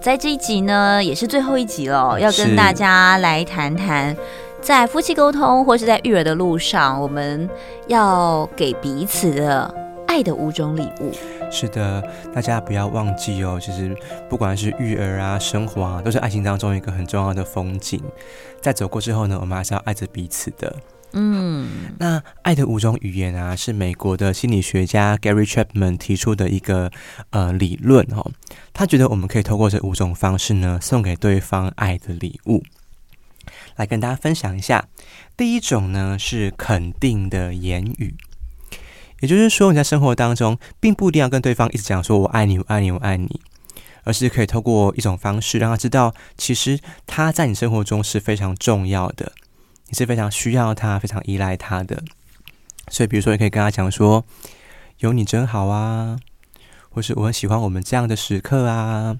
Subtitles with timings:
[0.00, 4.16] 在这一集呢，也是最后一集了，要跟大家来谈谈，
[4.62, 7.48] 在夫妻沟通或是在育儿的路上，我们
[7.88, 9.74] 要给彼此的
[10.06, 11.12] 爱的五种礼物。
[11.50, 12.02] 是的，
[12.32, 13.94] 大家不要忘记哦，其实
[14.28, 18.00] 不管是育儿啊、生活啊，都是爱情当中一个很重要的风景。
[18.60, 20.74] 在走过之后呢，我们还是要爱着彼此的。
[21.12, 21.68] 嗯，
[21.98, 26.90] 那爱的五种语言啊，是美国的心理学家 Gary Chapman 提出的一个
[27.30, 28.30] 呃理论哦。
[28.72, 32.62] 他觉得我们可以透过这五种方式呢，送给对方爱的礼物。
[33.76, 34.86] 来跟大家分享一下，
[35.36, 38.14] 第一种呢是肯定的言语，
[39.20, 43.40] 也就是说你在生活当中，并不一定要跟对方一直讲说“我爱你，我爱你，我爱你”，
[44.04, 49.32] 而是可以透过一种方式让他知道，其实他在你生活中是非常重要的。
[49.88, 52.02] 你是非常需要他、非常依赖他的，
[52.88, 54.24] 所以比如说，你可以跟他讲说
[55.00, 56.18] ：“有你真好啊，
[56.90, 59.18] 或是我很喜欢我们这样的时刻啊，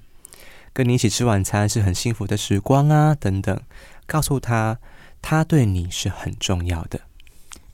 [0.72, 3.60] 跟你一起吃晚餐是很幸福的时光啊，等等。”
[4.06, 4.78] 告诉他，
[5.20, 7.00] 他对你是很重要的。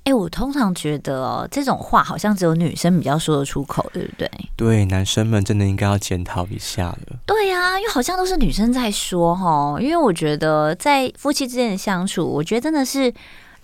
[0.04, 4.30] 哎、欸，我通常觉得哦，这种话好像只有女生比较说得出口，对不对？
[4.54, 6.98] 对，男生们真的应该要检讨一下了。
[7.24, 9.78] 对呀、啊，因为好像都是女生在说哈。
[9.80, 13.10] 因为我觉得在夫妻之间的相处，我觉得真的是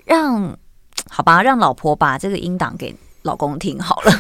[0.07, 0.57] 让
[1.11, 4.11] 好吧，让老婆把这个音档给老公听好了。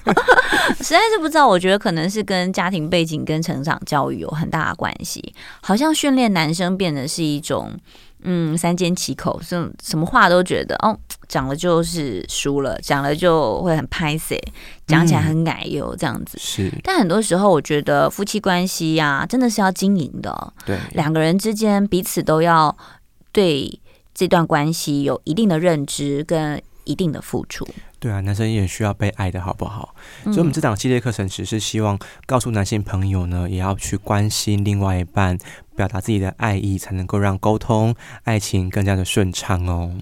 [0.80, 5.34] 实在是不知道，我觉得可能是跟家庭背景跟成长教育有很大的关系。
[5.60, 7.78] 好像训练男生变得是一种。
[8.22, 10.96] 嗯，三缄其口，什什么话都觉得哦，
[11.28, 14.36] 讲了就是输了，讲了就会很拍死，
[14.86, 16.36] 讲起来很奶油这样子。
[16.38, 20.52] 是，但很多时候我觉得夫妻关系呀、啊，真的是要经营的。
[20.66, 22.76] 对，两个人之间彼此都要
[23.32, 23.80] 对
[24.14, 27.66] 这段关系有一定的认知跟一定的付出。
[28.00, 29.94] 对啊，男生也需要被爱的好不好？
[30.24, 35.36] 所以，我们这档系列课程只是希望告诉男性朋友呢，也要去关心另外一半，
[35.76, 39.92] 表达自己的爱意，才能够让沟通、爱情更加的顺畅哦。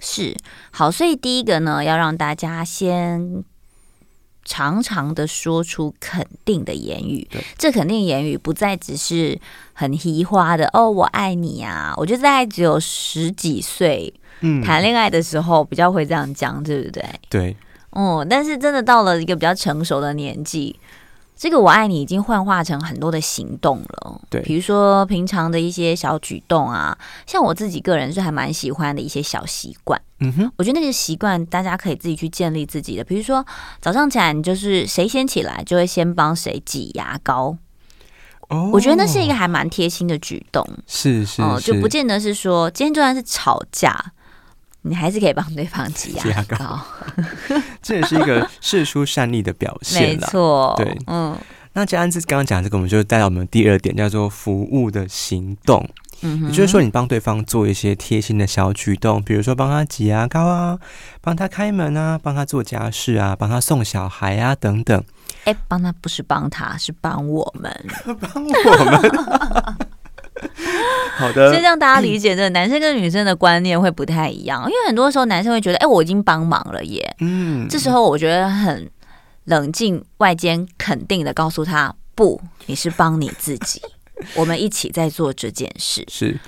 [0.00, 0.36] 是，
[0.72, 3.44] 好，所以第一个呢，要让大家先
[4.46, 7.28] 常常的说出肯定的言语。
[7.58, 9.38] 这肯定言语不再只是
[9.74, 11.92] 很嘻花的哦，我爱你啊。
[11.98, 14.14] 我觉得大概只有十几岁。
[14.40, 17.04] 嗯，谈恋爱的时候比较会这样讲，对不对？
[17.30, 17.56] 对，
[17.88, 20.78] 哦，但是真的到了一个比较成熟的年纪，
[21.36, 24.20] 这个“我爱你”已经幻化成很多的行动了。
[24.30, 30.00] 对，比如说平常的一些小举动啊，像我自己个人是还蛮喜欢的一些小习惯。
[30.20, 33.44] 嗯哼，我觉得那些习惯大家可以自己去建立自己的，比如说
[33.82, 37.54] 早上起来，你就是谁先起来就会先帮谁挤牙膏。
[38.48, 40.66] 哦，我觉得那是一个还蛮贴心的举动。
[40.86, 44.12] 是是，就不见得是说今天就算是吵架。
[44.88, 46.80] 你还是可以帮对方挤牙膏，
[47.82, 50.10] 这也是一个事出善意的表现。
[50.10, 51.36] 没错，对，嗯。
[51.72, 55.86] 那佳安子刚刚讲这个，我们就带到我们第二点，叫做服务的行动。
[56.22, 60.78] 嗯，也就是说，你帮对方做一些贴心的小举动，比如说帮他挤牙膏啊，
[61.20, 65.04] 帮他开门啊，帮他做家事啊，帮他送小孩啊，等等。
[65.44, 67.86] 哎，帮他不是帮他，是帮我们，
[68.32, 69.76] 帮我们。
[71.16, 77.16] 好的，所以让大家理解，这男生跟女生的观念会不太一样，因为很多时候男生会觉得，哎，我已经帮忙了耶。
[77.20, 78.90] 嗯，这时候我觉得很
[79.44, 83.80] 冷静、外间肯定的告诉他，不，你是帮你自己，
[84.34, 86.04] 我们一起在做这件事。
[86.08, 86.38] 是。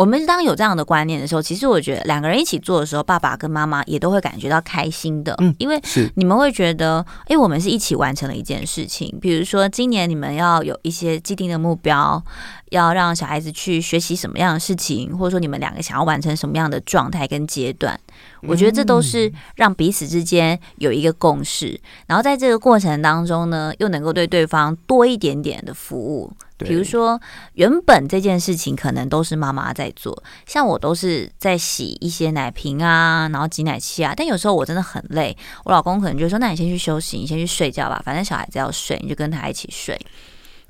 [0.00, 5.34] 我们当有这样的观念的时候，其实我觉得两个人一起做的时候，爸爸跟妈妈也都会感觉到开心的。
[5.40, 5.78] 嗯，因为
[6.14, 9.14] 你们会觉得，哎，我们是一起完成了一件事情。
[9.20, 12.24] 比如说，今年你们要有一些既定的目标，
[12.70, 18.00] 要让小孩子去学习什么样的事情，或者说你们两个想要完成什么样的状态跟阶段。
[18.44, 26.32] 我觉得这都是让彼此之间有一个共识，然后在这个过程当中呢，又能够对对方多一点点的服务。
[26.64, 27.20] 比如说，
[27.54, 34.12] 原本这件事情可能都是妈妈在做，像我都是在洗一些奶瓶啊，然后挤奶器啊。
[34.16, 39.98] 但有时候我真的很累，我老公可能就说：“那你先去休息，你先去睡觉吧，反正小孩子要睡，你就跟他一起睡。”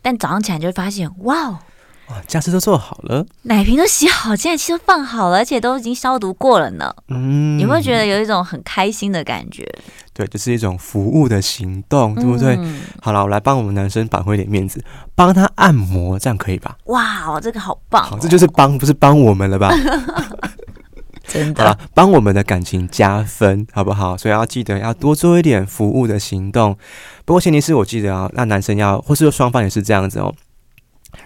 [0.03, 1.59] 但早上起来就会发现，哇！
[2.11, 6.93] 哇，家事都做好了，奶瓶都洗好，现在其实都放好了，而且都已经消毒过了呢。
[7.09, 9.65] 嗯，有没有觉得有一种很开心的感觉？
[10.13, 12.57] 对，就是一种服务的行动，对不对？
[12.57, 14.85] 嗯、好了，我来帮我们男生挽回一点面子，
[15.15, 16.77] 帮他按摩，这样可以吧？
[16.87, 18.11] 哇，这个好棒、哦！
[18.11, 19.71] 好，这就是帮，不是帮我们了吧？
[21.29, 24.17] 真的，帮我们的感情加分，好不好？
[24.17, 26.77] 所以要记得要多做一点服务的行动。
[27.25, 30.35] 不过前提是我记得啊，那男生要，或是说双方也是这样子哦。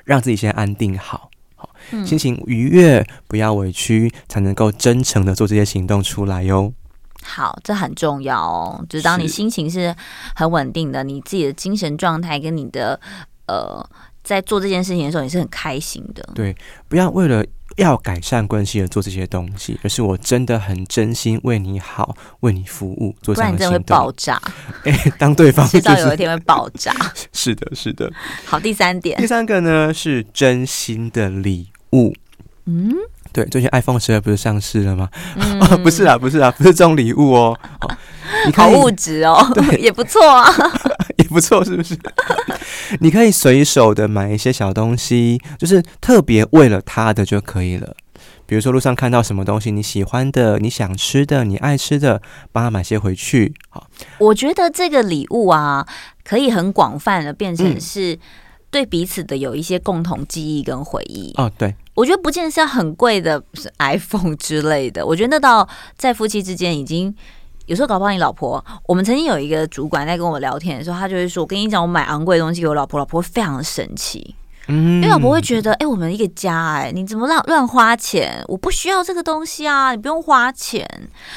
[0.05, 1.69] 让自己先安定好，好，
[2.05, 6.73] 心情愉悦，不要委屈，才能够真诚的做这些行动出来哟。
[7.23, 8.85] 好，这很重要哦。
[8.89, 9.95] 就是当你心情是
[10.35, 13.01] 很稳定的，你自己的精神状态跟你的
[13.47, 13.83] 呃
[14.23, 16.23] 在做这件事情的时候，你是很开心的。
[16.35, 16.55] 对，
[16.87, 17.45] 不要为了
[17.77, 23.69] 要改善关系而做这些东西，而是我真的很真心为你好，为你服务，做这样的行动。
[23.69, 24.41] 不然真的会爆炸。
[24.85, 26.95] 哎、欸，当对方、 就是、迟早有一天会爆炸。
[27.33, 28.11] 是的，是的。
[28.45, 32.15] 好，第三点，第三个呢是真心的礼物。
[32.67, 32.95] 嗯。
[33.33, 35.09] 对，最近 iPhone 十二不是上市了吗？
[35.35, 37.59] 嗯哦、不是啊，不是啊，不是这种礼物哦。
[37.81, 37.97] 哦
[38.47, 39.45] 你好物质哦，
[39.79, 40.49] 也不错啊，
[41.14, 41.99] 也不错，是不是？
[43.01, 47.95] 你可以随手的买一些小东西，就是特别为了他的就可以了。
[48.47, 52.23] 比如说路上看到什么东西你喜欢的、你想吃的、你爱吃的，
[52.53, 53.53] 帮他买些回去。
[53.71, 53.89] 好，
[54.19, 55.87] 我觉得这个礼物啊，
[56.23, 58.19] 可以很广泛的变成是
[58.71, 61.33] 对彼此的有一些共同记忆跟回忆。
[61.37, 61.75] 哦，对。
[61.95, 65.07] 我觉得不见得是要很贵的，是 iPhone 之类的。
[65.07, 65.67] 我觉得那到
[65.97, 67.15] 在夫妻之间已经
[67.67, 68.11] 有时候搞不好。
[68.11, 74.35] 你老婆，我们曾经有一个主管在跟我聊天的时候，他就会说：“我跟你讲，我买昂贵的东西给我老婆，老婆会非常的生气。”
[74.67, 78.43] 嗯，因为老婆会觉得，哎、欸，我们一个家，哎，你怎么乱乱花钱？
[78.49, 80.89] 我不需要这个东西啊，你不用花钱。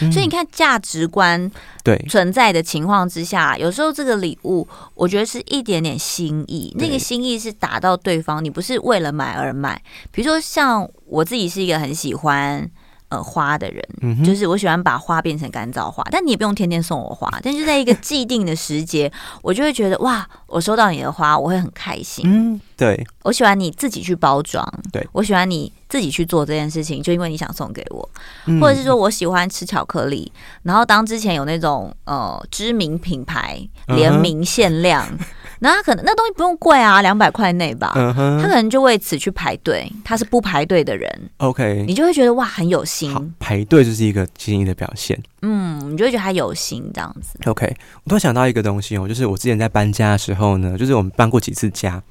[0.02, 1.52] 嗯、所以你看，价值观
[1.84, 4.66] 对存在的情况之下，有时候这个礼物，
[4.96, 9.82] 我觉得是一点点心意，那个心意是打到对方，你不是为了买而买。
[10.10, 12.70] 比如说，像我自己是一个很喜欢。
[13.10, 19.10] 呃，花的人，嗯，就是我喜欢把花变成干燥花，但你也不用天天送我花，但就在一个既定的时节，
[19.42, 22.26] 我就会觉得哇，我收到你的花，我会很开心。
[22.28, 28.10] 嗯，对，我喜欢你自己去包装，对，我喜欢你自己去做这件事情，就因为你想送给我，
[28.46, 30.32] 嗯，或者是说我喜欢吃巧克力，
[30.64, 35.06] 然后当之前有那种呃知名品牌联名限量。
[35.12, 35.20] 嗯
[35.60, 37.92] 那他可能那东西不用贵啊，两百块内吧。
[37.96, 38.40] Uh -huh.
[38.40, 39.92] 他可能就为此去排队。
[40.06, 43.34] 他是不排队的人，OK，你就会觉得哇，很有心。
[43.40, 45.20] 排队就是一个心意的表现。
[45.42, 47.40] 嗯，你就会觉得他有心这样子。
[47.46, 47.66] OK，
[48.04, 52.02] 我突然想到一个东西哦，就是我之前在搬家的时候呢，就是我们搬过几次家，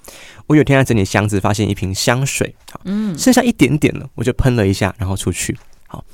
[0.47, 5.57] 我有天在整理箱子，发现一瓶香水，好，嗯，剩下一点点了，我就喷了一下，然后出去。
[5.89, 6.05] 好，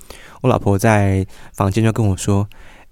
[0.41, 2.49] 我老婆在房间就跟我说：“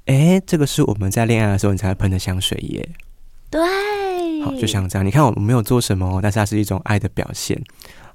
[0.06, 2.88] 哎、欸，这个是我们在恋爱的时候你才会喷的香水耶。”
[3.50, 3.60] 对。
[4.42, 7.60] 好，就像这样，你看我没有做什么，但是它是一种爱的表现。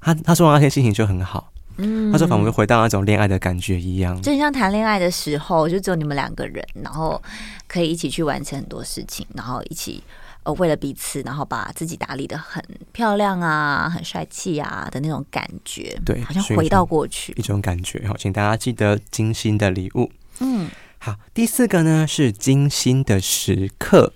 [0.00, 7.22] 他他说完那天心情就很好，嗯，他说仿佛回到那种恋爱的感觉一样，就很像谈恋爱的时候，就只有你们两个人，然后
[7.68, 10.02] 可以一起去完成很多事情，然后一起
[10.44, 12.62] 呃为了彼此，然后把自己打理的很
[12.92, 18.06] 漂亮啊，很帅气啊的那种感觉，对，好像回到过去一种感觉。
[18.08, 24.12] 好，请大家记得精心的礼物，嗯，好，第四个呢是精心的时刻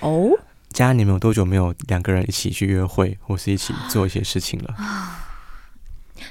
[0.00, 0.30] 哦。
[0.72, 4.74] 家你们有多久没有两个人一起去约会，或是一起做一些事情了？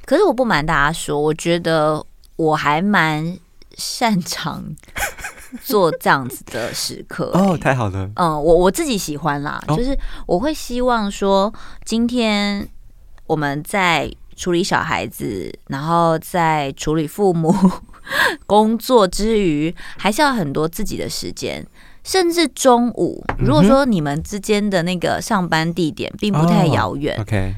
[0.06, 2.06] 可是我不瞒大家说，我觉得
[2.36, 3.38] 我还蛮
[3.78, 4.64] 擅长
[5.62, 7.40] 做这样子的时刻，欸。
[7.40, 8.10] 哦，太好了。
[8.16, 11.54] 嗯，我我自己喜欢啦，哦，就是我会希望说，
[11.86, 12.68] 今天
[13.28, 17.54] 我们在处理小孩子，然后在处理父母
[18.48, 21.66] 工作之余，还是要很多自己的时间。
[22.03, 27.15] 甚至中午，如果说你们之间的那个上班地点并不太遥远，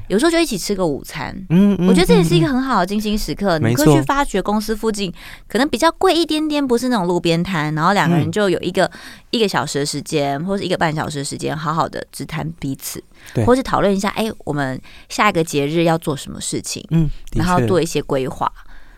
[0.08, 1.34] 有时候就一起吃个午餐。
[1.48, 3.58] 嗯，我觉得这也是一个很好的精心时刻。
[3.58, 5.10] 你可以去发掘公司附近
[5.48, 8.90] 可能比较贵一点点，不是那种路边摊，然后两个人就有一个
[9.30, 13.02] 一个小时的时间，或是一个半小时的时间，好好的只谈彼此，
[13.46, 16.86] 或是讨论一下，哎，我们下一个节日要做什么事情？
[16.90, 18.52] 嗯，然后做一些规划，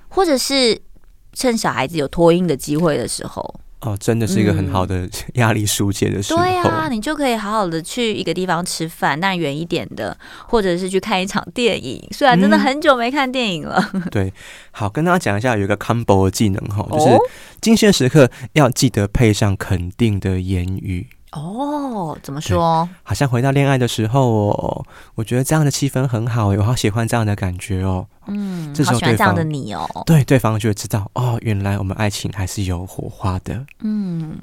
[0.09, 0.77] 或者是
[1.33, 3.55] 趁小孩子有托婴的机会的时候。
[3.87, 6.41] 哦，真的是一个很好的 压力疏解的时候。
[6.41, 10.17] 嗯、对呀、啊，你就可以好好的去一个地方吃饭，那远一点的，
[10.49, 12.03] 或者是去看一场电影。
[12.11, 13.91] 虽然真的很久没看电影了。
[13.95, 14.33] 嗯、 对，
[14.73, 17.17] 好，跟大家讲一下，有一个 combo 的技能哈，就是
[17.61, 21.07] 精心的时刻要记得配上肯定的言语。
[21.41, 22.89] 哦，怎么说？
[23.03, 28.07] 好像回到恋爱的时候哦，我觉得这样的气氛很好，我好喜欢这样的感觉哦。
[28.27, 29.89] 嗯，这时候对方好喜欢这样的你哦。
[30.07, 33.65] 对，对方就会知道哦，原来我们爱情还是有火花的。
[33.81, 34.37] 嗯，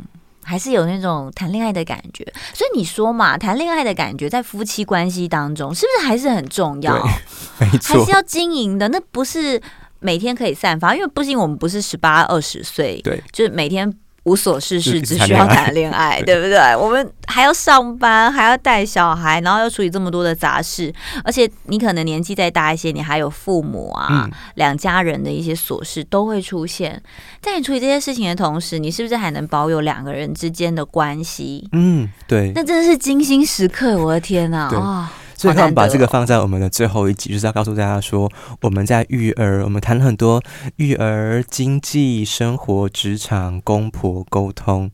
[0.44, 2.24] 还是有那种谈恋爱的感觉。
[2.54, 6.94] 所以你说嘛，谈恋爱的感觉在夫妻关系当中是不是还是很重要？
[7.60, 8.88] 没错，还是要经营的。
[8.90, 9.62] 那不是
[10.00, 13.92] 每天可以散发，因为毕竟我们不是十八二十岁，对，就是每天。
[14.24, 16.58] 无所事事，只需要谈恋爱， 对不对？
[16.76, 27.02] 我们还要上班，还要带小孩，然后要处理这么多的杂事，而且你可能年纪再大一些，你还有父母啊，两家人的一些琐事都会出现。
[27.42, 31.68] 在你处理这些事情的同时，你是不是还能保有两个人之间的关系？
[31.74, 32.52] 嗯，对。
[32.56, 34.70] 那真的是精心时刻，我的天哪！
[34.70, 35.12] 啊。
[35.36, 40.42] 所以，他们把这个放在我们的最后一集，就是要告诉大家说，我们在育儿，我们谈了很多
[40.78, 44.90] 育儿、经济、生活、职场、公婆沟通，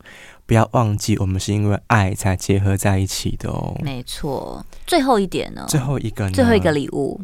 [0.46, 3.76] 不要忘记，我们是因为爱才结合在一起的哦。
[3.82, 5.64] 没错，最后一点呢？
[5.68, 7.20] 最后一个呢，最后一个礼物，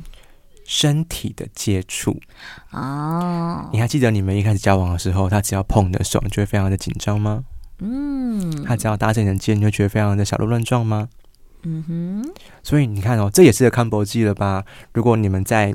[0.65, 2.21] 身体的接触
[2.71, 3.69] 哦。
[3.73, 7.45] 你还记得你们一开始交往的时候，他只要碰你的手，你就会非常的紧张吗？
[7.81, 8.65] 嗯。
[8.65, 11.09] 他只要搭着你的肩，你就觉得非常的小鹿乱撞吗？
[11.67, 12.33] 嗯哼。
[12.63, 14.65] 所以你看哦，这也是个 combo 技了吧？
[14.93, 15.75] 如果你们在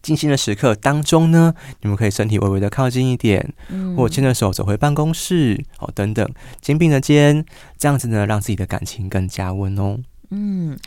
[0.00, 6.28] 静心的时刻当中呢，你们可以身体微微的靠近一点，嗯，或牵着手走回办公室哦，等等，
[6.60, 7.44] 肩并着肩，
[7.76, 9.98] 这样子呢，让自己的感情更加温哦。
[10.30, 10.78] 嗯，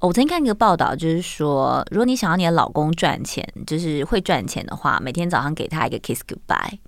[0.00, 6.78] 我曾经看一个报道，就是说，如果你想要你的老公赚钱，就是会赚钱的话，每天早上给他一个 kiss goodbye。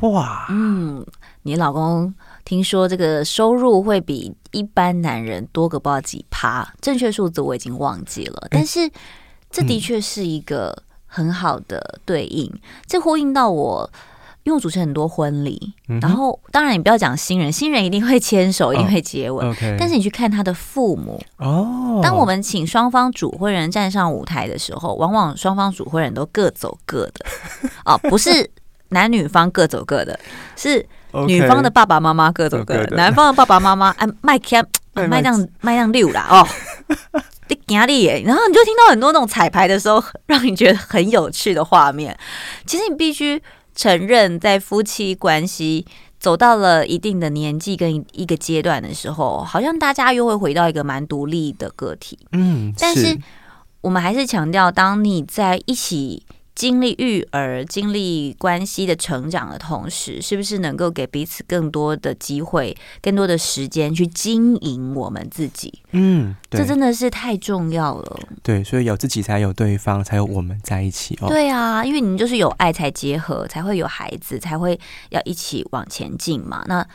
[0.00, 1.04] 哇，嗯，
[1.42, 8.90] 你老公听说这个收入会比一般男人多个不知道几趴，正确数字我已经忘记了，但是
[9.50, 10.84] 这的确是一个。
[11.12, 12.48] 很好的对应，
[12.86, 13.90] 这呼应到我，
[14.44, 19.52] 因为我主持很多婚礼，嗯、然后当然你不要讲新人， 新人一定会牵手，一定会接吻。
[19.76, 27.26] 但是你去看他的父母哦，当我们请双方主婚人站上舞台的时候，往往双方主婚人都各走各的
[27.84, 28.48] 哦，不是
[28.90, 30.16] 男女方各走各的，
[30.54, 30.86] 是
[31.26, 34.62] 女方的爸爸妈妈各走各的、男方的爸爸妈妈 哎麦开
[35.08, 36.46] 麦当麦当六啦哦。
[37.68, 42.16] 压力耶，然后你就听到很多那种彩排的时候，让你觉得很有趣的画面。
[42.64, 43.40] 其实你必须
[43.74, 45.84] 承认，在夫妻关系
[46.18, 52.18] 走到了一定的年纪跟一个阶段的时候，好像大家又会回到一个蛮独立的个体。
[52.32, 53.18] 嗯，但是
[53.80, 56.24] 我们还是强调，当你在一起。
[56.54, 65.72] 经历育儿、经历关系的成长的同时，是不是能够给彼此更多的机会、更多的时间去经营我们自己？
[65.92, 68.20] 嗯，这真的是太重要了。
[68.42, 71.28] 对，所以有自己才有对方，才有我们在一起哦。
[71.28, 74.78] 对啊，因为你们就是有爱才结合，才会有孩子，才会
[75.10, 76.62] 要一起往前进嘛。
[76.66, 76.86] 那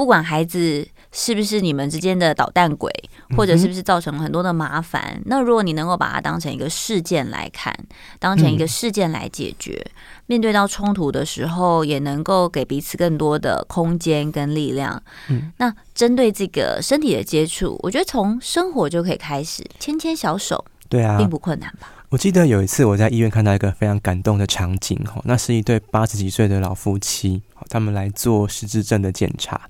[0.00, 0.88] 不管孩子。
[1.12, 2.88] 是不是你们之间的捣蛋鬼，
[3.36, 5.02] 或者是不是造成了很多的麻烦？
[5.16, 7.76] 嗯、那如果你能够把它当成一个事件来看，
[8.20, 9.90] 当成一个事件来解决，嗯、
[10.26, 15.02] 面对到冲突的时候，也能够给彼此更多的空间跟力量。
[15.30, 21.88] 嗯，那针对这个身体的接触，我觉得从生活就可以开始，牵牵小手，对啊，并不困难吧？
[22.10, 29.60] 我记得有一次我在医院看到一个非常感动的场景，哈，那是一对八十几岁的老夫妻，他们来做失智症的检查。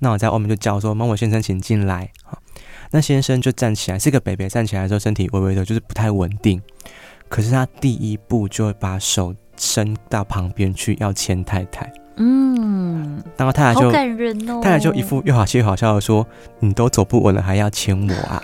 [0.00, 2.10] 那我在外面就叫说：“某某先生，请进来。”
[2.90, 6.60] 那先生就站起来，是个北北，站起来的时候身体微微的，就是不太稳定。
[7.28, 11.92] 可是他第一步就会把手伸到旁边去，要牵太太。
[12.16, 16.26] 嗯，然后太太就好感人哦，太太就一副又好气又好笑的说
[16.58, 18.42] ：“你都走不稳了，还要牵我啊？”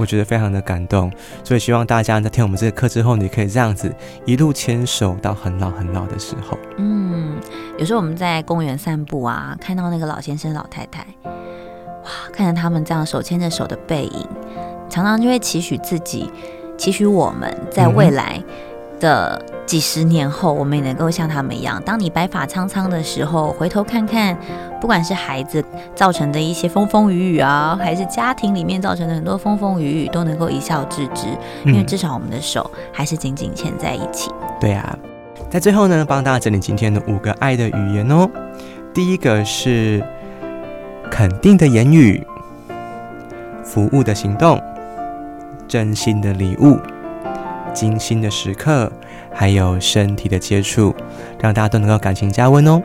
[0.00, 1.12] 我觉得非常的感动，
[1.44, 6.58] 所以希望大家在听我们这个课之后，你可以这样子一路牵手到很老很老的时候。
[6.78, 7.38] 嗯，
[7.78, 14.26] 有时候我们在公园散步啊，看到那个老先生老太太，哇，看着他们这样手牵着手的背影，
[14.88, 16.30] 常常就会期许自己，
[16.78, 18.42] 期许我们在未来
[19.00, 21.82] 的几十年后，我们也能够像他们一样。
[21.84, 24.38] 当你白发苍苍的时候，回头看看。
[24.80, 25.62] 不管是孩子
[25.94, 31.26] 造成的一些风风雨雨啊，还是家庭里面造成的很多风风雨雨，都能够一笑置之，
[31.66, 34.30] 因为至少我们的手还是紧紧牵在一起。
[34.30, 34.98] 嗯、对啊，
[35.50, 38.26] 在最后呢，帮大家整理今天的五个爱的语言哦。
[38.94, 40.02] 第一个是
[41.10, 42.26] 肯定的言语、
[43.62, 44.58] 服务的行动、
[45.68, 46.78] 真心的礼物、
[47.70, 48.90] 精心的时刻，
[49.32, 50.94] 还有身体的接触，
[51.40, 52.80] 让大家都能够感情加温哦。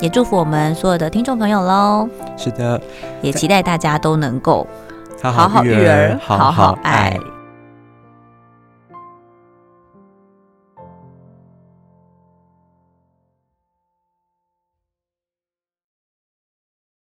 [0.00, 2.08] 也祝福我们所有的听众朋友喽！
[2.36, 2.80] 是的，
[3.22, 4.66] 也期待大家都能够
[5.22, 7.18] 好好育儿，好好爱。